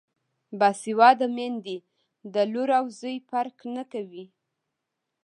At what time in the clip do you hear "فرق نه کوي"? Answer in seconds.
3.29-4.25